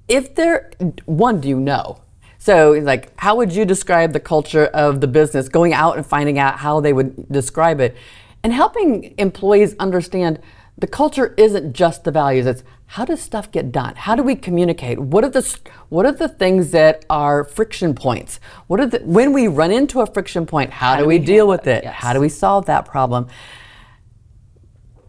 if 0.07 0.35
they're, 0.35 0.71
one, 1.05 1.39
do 1.41 1.47
you 1.47 1.59
know? 1.59 2.01
So, 2.37 2.73
like, 2.73 3.11
how 3.19 3.35
would 3.37 3.53
you 3.53 3.65
describe 3.65 4.13
the 4.13 4.19
culture 4.19 4.65
of 4.65 5.01
the 5.01 5.07
business, 5.07 5.49
going 5.49 5.73
out 5.73 5.97
and 5.97 6.05
finding 6.05 6.37
out 6.37 6.59
how 6.59 6.79
they 6.79 6.93
would 6.93 7.27
describe 7.31 7.79
it, 7.79 7.95
and 8.43 8.53
helping 8.53 9.15
employees 9.17 9.75
understand 9.79 10.39
the 10.77 10.87
culture 10.87 11.33
isn't 11.37 11.73
just 11.73 12.03
the 12.03 12.11
values, 12.11 12.45
it's 12.45 12.63
how 12.87 13.05
does 13.05 13.21
stuff 13.21 13.51
get 13.51 13.71
done? 13.71 13.95
How 13.95 14.15
do 14.15 14.21
we 14.21 14.35
communicate? 14.35 14.99
What 14.99 15.23
are 15.23 15.29
the 15.29 15.57
what 15.89 16.05
are 16.05 16.11
the 16.11 16.27
things 16.27 16.71
that 16.71 17.05
are 17.09 17.43
friction 17.43 17.95
points? 17.95 18.39
What 18.67 18.79
are 18.79 18.85
the 18.85 18.99
when 18.99 19.33
we 19.33 19.47
run 19.47 19.71
into 19.71 20.01
a 20.01 20.05
friction 20.05 20.45
point, 20.45 20.71
how, 20.71 20.93
how 20.93 20.97
do, 20.97 21.05
we, 21.05 21.19
we 21.19 21.25
deal 21.25 21.47
with 21.47 21.65
it? 21.67 21.77
it? 21.77 21.83
Yes. 21.85 21.95
How 21.95 22.13
do 22.13 22.19
we 22.19 22.29
solve 22.29 22.65
that 22.65 22.85
problem? 22.85 23.27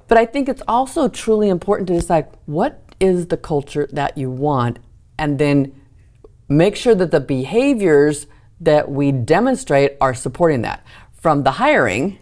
But 0.08 0.18
I 0.18 0.24
think 0.24 0.48
it's 0.48 0.62
also 0.68 1.08
truly 1.08 1.48
important 1.48 1.88
to 1.88 1.94
decide 1.94 2.28
what 2.46 2.82
is 3.00 3.26
the 3.26 3.36
culture 3.36 3.88
that 3.92 4.16
you 4.16 4.30
want 4.30 4.78
and 5.18 5.38
then 5.38 5.78
make 6.48 6.76
sure 6.76 6.94
that 6.94 7.10
the 7.10 7.20
behaviors 7.20 8.26
that 8.60 8.90
we 8.90 9.12
demonstrate 9.12 9.96
are 10.00 10.14
supporting 10.14 10.62
that 10.62 10.86
from 11.12 11.42
the 11.42 11.52
hiring 11.52 12.18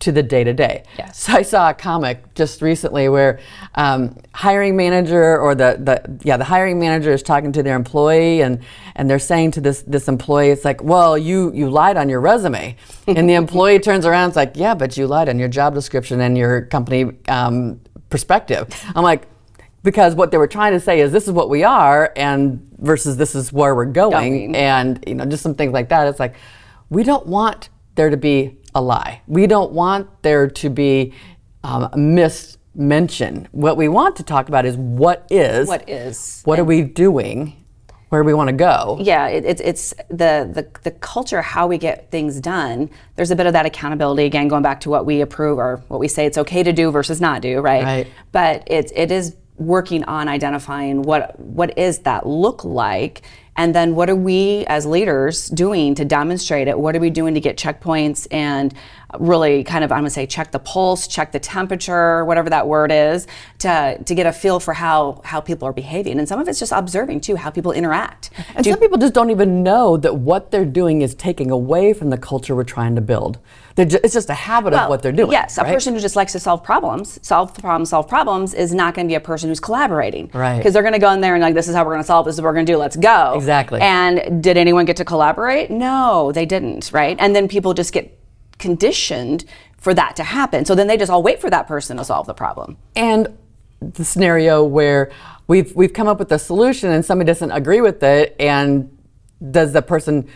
to 0.00 0.12
the 0.12 0.22
day 0.22 0.44
to 0.44 0.52
day. 0.52 0.82
So 1.12 1.32
I 1.32 1.42
saw 1.42 1.70
a 1.70 1.74
comic 1.74 2.34
just 2.34 2.60
recently 2.60 3.08
where 3.08 3.40
um, 3.74 4.18
hiring 4.32 4.76
manager 4.76 5.38
or 5.38 5.54
the, 5.54 5.78
the 5.80 6.20
yeah 6.24 6.36
the 6.36 6.44
hiring 6.44 6.78
manager 6.78 7.12
is 7.12 7.22
talking 7.22 7.52
to 7.52 7.62
their 7.62 7.76
employee 7.76 8.42
and 8.42 8.60
and 8.96 9.08
they're 9.08 9.18
saying 9.18 9.52
to 9.52 9.60
this 9.60 9.82
this 9.82 10.08
employee 10.08 10.50
it's 10.50 10.64
like 10.64 10.82
well 10.82 11.16
you 11.16 11.52
you 11.54 11.70
lied 11.70 11.96
on 11.96 12.08
your 12.08 12.20
resume 12.20 12.76
and 13.06 13.28
the 13.28 13.34
employee 13.34 13.78
turns 13.88 14.04
around 14.04 14.28
it's 14.28 14.36
like 14.36 14.52
yeah 14.56 14.74
but 14.74 14.96
you 14.96 15.06
lied 15.06 15.28
on 15.28 15.38
your 15.38 15.48
job 15.48 15.74
description 15.74 16.20
and 16.20 16.36
your 16.36 16.62
company 16.62 17.12
um, 17.28 17.80
perspective. 18.10 18.68
I'm 18.94 19.04
like 19.04 19.26
because 19.82 20.14
what 20.14 20.30
they 20.30 20.38
were 20.38 20.48
trying 20.48 20.72
to 20.72 20.80
say 20.80 21.00
is 21.00 21.12
this 21.12 21.26
is 21.26 21.32
what 21.32 21.50
we 21.50 21.62
are 21.62 22.12
and 22.16 22.66
versus 22.78 23.16
this 23.16 23.34
is 23.34 23.52
where 23.52 23.74
we're 23.74 23.84
going, 23.84 24.52
going. 24.52 24.56
and 24.56 25.04
you 25.06 25.14
know 25.14 25.24
just 25.24 25.42
some 25.42 25.54
things 25.54 25.72
like 25.72 25.88
that 25.90 26.08
it's 26.08 26.20
like 26.20 26.34
we 26.90 27.02
don't 27.02 27.26
want 27.26 27.68
there 27.94 28.10
to 28.10 28.16
be 28.16 28.58
a 28.74 28.80
lie 28.80 29.20
we 29.26 29.46
don't 29.46 29.72
want 29.72 30.08
there 30.22 30.48
to 30.48 30.70
be 30.70 31.12
um, 31.62 31.88
mismention 31.92 33.46
what 33.52 33.76
we 33.76 33.88
want 33.88 34.16
to 34.16 34.22
talk 34.22 34.48
about 34.48 34.64
is 34.66 34.76
what 34.76 35.26
is 35.30 35.68
what 35.68 35.88
is 35.88 36.42
what 36.44 36.58
are 36.58 36.64
we 36.64 36.82
doing 36.82 37.64
where 38.14 38.22
we 38.22 38.32
want 38.32 38.46
to 38.46 38.54
go. 38.54 38.96
Yeah, 39.00 39.26
it, 39.26 39.44
it, 39.44 39.60
it's 39.60 39.92
the, 40.08 40.48
the 40.52 40.68
the 40.84 40.92
culture, 40.92 41.42
how 41.42 41.66
we 41.66 41.78
get 41.78 42.12
things 42.12 42.40
done. 42.40 42.88
There's 43.16 43.32
a 43.32 43.36
bit 43.36 43.46
of 43.46 43.54
that 43.54 43.66
accountability 43.66 44.24
again, 44.24 44.46
going 44.46 44.62
back 44.62 44.80
to 44.82 44.90
what 44.90 45.04
we 45.04 45.20
approve 45.20 45.58
or 45.58 45.82
what 45.88 45.98
we 45.98 46.06
say 46.06 46.24
it's 46.24 46.38
okay 46.38 46.62
to 46.62 46.72
do 46.72 46.92
versus 46.92 47.20
not 47.20 47.42
do, 47.42 47.58
right? 47.58 47.82
Right. 47.82 48.06
But 48.30 48.68
it's 48.68 48.92
it 48.94 49.10
is 49.10 49.36
working 49.56 50.04
on 50.04 50.28
identifying 50.28 51.02
what 51.02 51.38
what 51.40 51.76
is 51.76 52.00
that 52.00 52.24
look 52.24 52.64
like 52.64 53.22
and 53.56 53.74
then 53.74 53.94
what 53.94 54.10
are 54.10 54.16
we 54.16 54.64
as 54.66 54.84
leaders 54.84 55.48
doing 55.48 55.94
to 55.94 56.04
demonstrate 56.04 56.68
it? 56.68 56.78
What 56.78 56.96
are 56.96 57.00
we 57.00 57.10
doing 57.10 57.34
to 57.34 57.40
get 57.40 57.56
checkpoints 57.56 58.26
and 58.30 58.74
really 59.20 59.62
kind 59.62 59.84
of 59.84 59.92
i'm 59.92 59.98
going 60.00 60.06
to 60.06 60.10
say 60.10 60.26
check 60.26 60.50
the 60.50 60.58
pulse 60.58 61.06
check 61.06 61.30
the 61.30 61.38
temperature 61.38 62.24
whatever 62.24 62.50
that 62.50 62.66
word 62.66 62.90
is 62.90 63.28
to 63.58 63.96
to 64.04 64.12
get 64.12 64.26
a 64.26 64.32
feel 64.32 64.58
for 64.58 64.74
how 64.74 65.20
how 65.24 65.40
people 65.40 65.68
are 65.68 65.72
behaving? 65.72 66.18
And 66.18 66.28
some 66.28 66.40
of 66.40 66.48
it's 66.48 66.58
just 66.58 66.72
observing 66.72 67.20
too 67.20 67.36
how 67.36 67.50
people 67.50 67.72
interact. 67.72 68.30
And 68.54 68.64
Do, 68.64 68.70
some 68.70 68.80
people 68.80 68.98
just 68.98 69.14
don't 69.14 69.30
even 69.30 69.62
know 69.62 69.96
that 69.96 70.16
what 70.16 70.50
they're 70.50 70.64
doing 70.64 71.02
is 71.02 71.14
taking 71.14 71.50
away 71.50 71.92
from 71.92 72.10
the 72.10 72.18
culture 72.18 72.54
we're 72.54 72.64
trying 72.64 72.94
to 72.94 73.00
build 73.00 73.38
ju- 73.76 73.98
it's 74.04 74.14
just 74.14 74.30
a 74.30 74.34
habit 74.34 74.72
well, 74.72 74.84
of 74.84 74.88
what 74.88 75.02
they're 75.02 75.12
doing. 75.12 75.32
Yes, 75.32 75.58
right? 75.58 75.66
a 75.66 75.72
person 75.72 75.94
who 75.94 76.00
just 76.00 76.14
likes 76.14 76.32
to 76.32 76.40
solve 76.40 76.62
problems, 76.62 77.18
solve 77.22 77.54
the 77.54 77.60
problems, 77.60 77.90
solve 77.90 78.06
problems, 78.06 78.54
is 78.54 78.72
not 78.72 78.94
going 78.94 79.06
to 79.06 79.10
be 79.10 79.16
a 79.16 79.20
person 79.20 79.48
who's 79.48 79.60
collaborating. 79.60 80.30
Right. 80.32 80.58
Because 80.58 80.72
they're 80.72 80.82
going 80.82 80.94
to 80.94 81.00
go 81.00 81.10
in 81.10 81.20
there 81.20 81.34
and 81.34 81.42
like, 81.42 81.54
this 81.54 81.68
is 81.68 81.74
how 81.74 81.84
we're 81.84 81.92
going 81.92 82.02
to 82.02 82.06
solve. 82.06 82.26
This 82.26 82.36
is 82.36 82.40
what 82.40 82.48
we're 82.48 82.54
going 82.54 82.66
to 82.66 82.72
do. 82.72 82.78
Let's 82.78 82.96
go. 82.96 83.34
Exactly. 83.36 83.80
And 83.80 84.42
did 84.42 84.56
anyone 84.56 84.84
get 84.84 84.96
to 84.98 85.04
collaborate? 85.04 85.70
No, 85.70 86.30
they 86.32 86.46
didn't. 86.46 86.92
Right. 86.92 87.16
And 87.18 87.34
then 87.34 87.48
people 87.48 87.74
just 87.74 87.92
get 87.92 88.16
conditioned 88.58 89.44
for 89.76 89.92
that 89.92 90.16
to 90.16 90.24
happen. 90.24 90.64
So 90.64 90.74
then 90.74 90.86
they 90.86 90.96
just 90.96 91.10
all 91.10 91.22
wait 91.22 91.40
for 91.40 91.50
that 91.50 91.66
person 91.66 91.96
to 91.96 92.04
solve 92.04 92.26
the 92.26 92.34
problem. 92.34 92.76
And 92.94 93.36
the 93.80 94.04
scenario 94.04 94.64
where 94.64 95.10
we've 95.46 95.74
we've 95.76 95.92
come 95.92 96.08
up 96.08 96.18
with 96.18 96.32
a 96.32 96.38
solution 96.38 96.90
and 96.90 97.04
somebody 97.04 97.26
doesn't 97.26 97.50
agree 97.50 97.80
with 97.80 98.02
it 98.02 98.34
and 98.38 98.96
does 99.50 99.72
the 99.72 99.82
person 99.82 100.28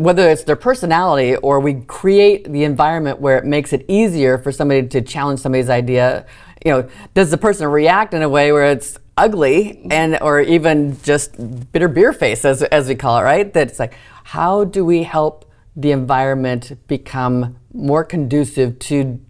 whether 0.00 0.30
it's 0.30 0.44
their 0.44 0.56
personality 0.56 1.36
or 1.36 1.60
we 1.60 1.74
create 1.82 2.50
the 2.50 2.64
environment 2.64 3.20
where 3.20 3.36
it 3.36 3.44
makes 3.44 3.72
it 3.72 3.84
easier 3.86 4.38
for 4.38 4.50
somebody 4.50 4.86
to 4.86 5.02
challenge 5.02 5.40
somebody's 5.40 5.68
idea 5.68 6.24
you 6.64 6.72
know 6.72 6.88
does 7.12 7.30
the 7.30 7.36
person 7.36 7.68
react 7.68 8.14
in 8.14 8.22
a 8.22 8.28
way 8.28 8.50
where 8.50 8.70
it's 8.72 8.98
ugly 9.20 9.82
and 9.90 10.18
or 10.22 10.40
even 10.40 10.98
just 11.02 11.36
bitter 11.72 11.88
beer 11.88 12.12
face 12.12 12.44
as, 12.44 12.62
as 12.62 12.88
we 12.88 12.94
call 12.94 13.18
it 13.18 13.22
right? 13.22 13.52
That 13.52 13.68
it's 13.68 13.78
like 13.78 13.94
how 14.24 14.64
do 14.64 14.84
we 14.84 15.02
help 15.02 15.44
the 15.76 15.92
environment 15.92 16.72
become 16.88 17.56
more 17.72 18.04
conducive 18.04 18.78
to 18.78 19.20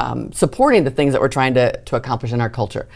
um, 0.00 0.32
supporting 0.32 0.84
the 0.84 0.90
things 0.90 1.12
that 1.12 1.20
we're 1.20 1.28
trying 1.28 1.54
to, 1.54 1.76
to 1.80 1.96
accomplish 1.96 2.32
in 2.32 2.40
our 2.40 2.50
culture? 2.50 2.88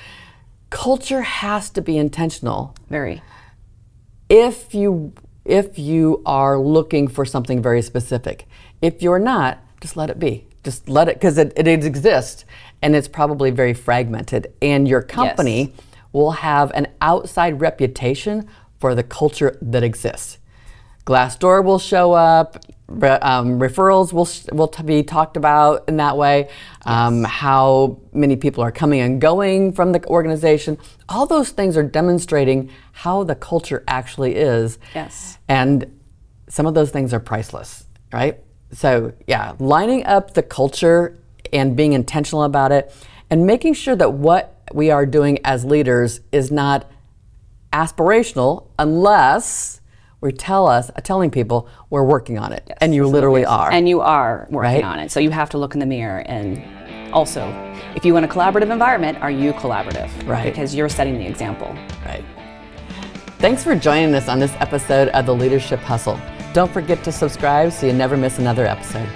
Culture 0.71 1.23
has 1.23 1.71
to 1.71 1.83
be 1.83 1.97
intentional. 1.97 2.75
Very. 2.89 3.23
If 4.29 4.75
you 4.75 5.13
if 5.45 5.79
you 5.79 6.23
are 6.25 6.59
looking 6.59 7.09
for 7.09 7.25
something 7.25 7.63
very 7.63 7.83
specific. 7.83 8.47
If 8.81 9.03
you're 9.03 9.19
not, 9.19 9.59
just 9.81 9.97
let 9.97 10.11
it 10.11 10.19
be. 10.19 10.47
Just 10.65 10.89
let 10.89 11.09
it, 11.09 11.17
because 11.17 11.39
it, 11.39 11.53
it, 11.57 11.67
exists 11.67 12.45
and 12.83 12.95
it's 12.95 13.09
probably 13.09 13.51
very 13.51 13.75
fragmented. 13.75 14.53
And 14.63 14.87
your 14.87 15.03
company 15.03 15.61
yes. 15.61 15.87
will 16.13 16.31
have 16.33 16.71
an 16.73 16.87
outside 17.01 17.61
reputation 17.61 18.49
for 18.79 18.95
the 18.95 19.03
culture 19.03 19.59
that 19.61 19.83
exists. 19.83 20.39
Glassdoor 21.05 21.65
will 21.65 21.81
show 21.81 22.13
up, 22.13 22.65
um, 22.89 23.59
referrals 23.59 24.13
will 24.13 24.29
will 24.55 24.73
be 24.85 25.03
talked 25.03 25.37
about 25.37 25.89
in 25.89 25.97
that 25.97 26.17
way. 26.17 26.49
Um, 26.85 27.23
yes. 27.23 27.31
How 27.31 27.99
many 28.13 28.37
people 28.37 28.63
are 28.63 28.73
coming 28.73 29.01
and 29.01 29.21
going 29.21 29.73
from 29.73 29.93
the 29.93 30.05
organization? 30.07 30.79
All 31.09 31.27
those 31.27 31.51
things 31.51 31.77
are 31.77 31.83
demonstrating 31.83 32.71
how 32.93 33.25
the 33.25 33.35
culture 33.35 33.83
actually 33.89 34.35
is. 34.37 34.79
Yes. 34.95 35.39
And 35.49 35.99
some 36.49 36.67
of 36.67 36.75
those 36.75 36.91
things 36.91 37.15
are 37.15 37.21
priceless, 37.21 37.87
right? 38.13 38.39
So 38.73 39.13
yeah, 39.27 39.55
lining 39.59 40.05
up 40.05 40.35
the 40.35 40.43
culture 40.43 41.19
and 41.53 41.77
being 41.77 41.93
intentional 41.93 42.45
about 42.45 42.73
it, 42.73 42.95
and 43.31 43.47
making 43.47 43.75
sure 43.75 43.97
that 43.97 44.13
what 44.13 44.63
we 44.73 44.91
are 44.91 45.07
doing 45.07 45.39
as 45.45 45.65
leaders 45.65 46.21
is 46.33 46.51
not 46.51 46.91
aspirational 47.73 48.69
unless 48.79 49.82
we 50.23 50.33
tell 50.33 50.67
us, 50.67 50.91
uh, 50.91 51.01
telling 51.03 51.31
people 51.31 51.69
we're 51.91 52.05
working 52.05 52.39
on 52.39 52.53
it, 52.53 52.63
yes, 52.67 52.79
and 52.81 52.95
you 52.95 53.07
literally 53.07 53.45
are. 53.45 53.71
And 53.71 53.89
you 53.89 54.01
are 54.01 54.47
working 54.51 54.83
right? 54.83 54.85
on 54.85 54.99
it. 54.99 55.11
So 55.11 55.21
you 55.21 55.31
have 55.31 55.51
to 55.51 55.59
look 55.59 55.75
in 55.75 55.81
the 55.81 55.87
mirror 55.87 56.21
and 56.21 56.63
also, 57.13 57.47
if 57.95 58.07
you 58.07 58.15
want 58.15 58.25
a 58.25 58.29
collaborative 58.29 58.71
environment, 58.71 59.19
are 59.21 59.31
you 59.31 59.53
collaborative? 59.53 60.11
Right. 60.27 60.45
Because 60.45 60.75
you're 60.75 60.89
setting 60.89 61.19
the 61.19 61.27
example. 61.27 61.69
Right. 62.07 62.25
Thanks 63.39 63.63
for 63.63 63.75
joining 63.75 64.15
us 64.15 64.29
on 64.29 64.39
this 64.39 64.53
episode 64.61 65.09
of 65.09 65.27
the 65.27 65.35
Leadership 65.35 65.81
Hustle. 65.81 66.19
Don't 66.55 66.73
forget 66.73 67.03
to 67.05 67.13
subscribe 67.13 67.73
so 67.73 67.87
you 67.87 67.93
never 67.93 68.17
miss 68.17 68.39
another 68.39 68.67
episode. 68.67 69.09